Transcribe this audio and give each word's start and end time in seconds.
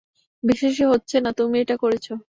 বিশ্বাসই 0.43 0.85
হচ্ছে 0.91 1.15
না 1.19 1.31
তুমি 1.39 1.55
এটা 1.59 1.75
করেছ। 1.77 2.05